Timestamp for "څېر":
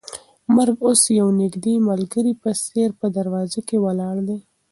2.65-2.89